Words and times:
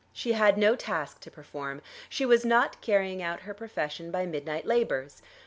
She 0.11 0.31
had 0.33 0.57
no 0.57 0.75
task 0.75 1.19
to 1.19 1.29
perform. 1.29 1.83
She 2.09 2.25
was 2.25 2.43
not 2.43 2.81
carrying 2.81 3.21
out 3.21 3.41
her 3.41 3.53
profession 3.53 4.09
by 4.09 4.25
midnight 4.25 4.65
labours. 4.65 5.21